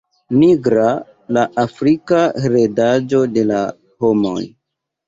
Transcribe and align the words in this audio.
Nigra, 0.37 0.85
la 1.37 1.43
afrika 1.65 2.23
heredaĵo 2.47 3.25
de 3.39 3.49
la 3.53 3.63
homoj. 4.05 4.39